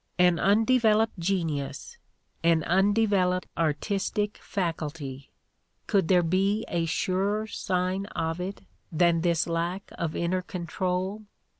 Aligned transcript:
An 0.17 0.39
undeveloped 0.39 1.19
genius, 1.19 1.99
an 2.43 2.63
undeveloped 2.63 3.47
artistic 3.55 4.39
fac 4.39 4.77
ulty— 4.77 5.27
could 5.85 6.07
there 6.07 6.23
be 6.23 6.65
a 6.69 6.85
surer 6.87 7.45
sign 7.45 8.07
of 8.07 8.39
it 8.41 8.61
than 8.91 9.21
this 9.21 9.45
lack 9.45 9.91
of 9.99 10.15
inner 10.15 10.41
control? 10.41 11.27